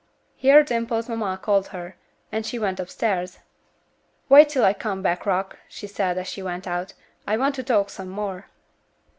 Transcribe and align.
Here 0.35 0.63
Dimple's 0.63 1.07
mamma 1.07 1.39
called 1.39 1.67
her, 1.67 1.95
and 2.31 2.43
she 2.43 2.57
went 2.57 2.79
upstairs. 2.79 3.37
"Wait 4.29 4.49
till 4.49 4.65
I 4.65 4.73
come 4.73 5.03
back, 5.03 5.27
Rock," 5.27 5.59
she 5.69 5.85
said, 5.85 6.17
as 6.17 6.25
she 6.27 6.41
went 6.41 6.65
out, 6.65 6.93
"I 7.27 7.37
want 7.37 7.53
to 7.53 7.63
talk 7.63 7.91
some 7.91 8.09
more." 8.09 8.47